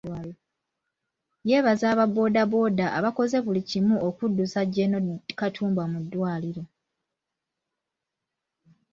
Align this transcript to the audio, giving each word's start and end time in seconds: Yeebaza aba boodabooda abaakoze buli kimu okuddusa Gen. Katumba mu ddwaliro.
Yeebaza 1.49 1.85
aba 1.93 2.05
boodabooda 2.13 2.85
abaakoze 2.97 3.37
buli 3.45 3.61
kimu 3.69 3.95
okuddusa 4.07 4.61
Gen. 4.73 4.93
Katumba 5.39 5.83
mu 5.91 5.99
ddwaliro. 6.03 6.63